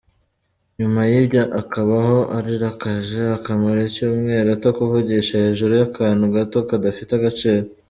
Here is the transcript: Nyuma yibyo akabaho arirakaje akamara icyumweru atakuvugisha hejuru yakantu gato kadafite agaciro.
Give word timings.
Nyuma 0.79 0.99
yibyo 1.09 1.41
akabaho 1.61 2.17
arirakaje 2.37 3.21
akamara 3.37 3.79
icyumweru 3.89 4.47
atakuvugisha 4.57 5.33
hejuru 5.43 5.73
yakantu 5.81 6.23
gato 6.35 6.57
kadafite 6.69 7.11
agaciro. 7.15 7.65